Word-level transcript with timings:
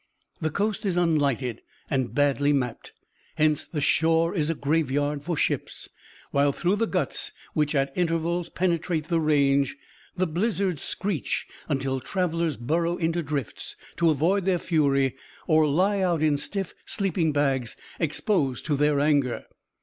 The 0.41 0.49
coast 0.49 0.83
is 0.83 0.97
unlighted 0.97 1.61
and 1.87 2.11
badly 2.15 2.51
mapped, 2.53 2.91
hence 3.35 3.65
the 3.65 3.79
shore 3.81 4.33
is 4.33 4.49
a 4.49 4.55
graveyard 4.55 5.21
for 5.23 5.37
ships, 5.37 5.89
while 6.31 6.51
through 6.51 6.77
the 6.77 6.87
guts, 6.87 7.31
which 7.53 7.75
at 7.75 7.95
intervals 7.95 8.49
penetrate 8.49 9.09
the 9.09 9.19
range, 9.19 9.75
the 10.17 10.25
blizzards 10.25 10.81
screech 10.81 11.45
until 11.69 11.99
travellers 11.99 12.57
burrow 12.57 12.97
into 12.97 13.21
drifts 13.21 13.75
to 13.97 14.09
avoid 14.09 14.45
their 14.45 14.57
fury 14.57 15.15
or 15.45 15.67
lie 15.67 15.99
out 15.99 16.23
in 16.23 16.35
stiff 16.35 16.73
sleeping 16.87 17.31
bags 17.31 17.77
exposed 17.99 18.65
to 18.65 18.75
their 18.75 18.99
anger. 18.99 19.45